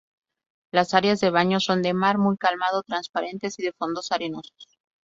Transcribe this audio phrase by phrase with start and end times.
[0.71, 4.79] Las áreas de baño son de mar muy calmado, transparentes y de fondos arenosos.